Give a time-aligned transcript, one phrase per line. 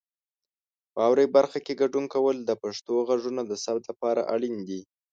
[0.97, 4.81] واورئ برخه کې ګډون کول د پښتو غږونو د ثبت لپاره اړین دي.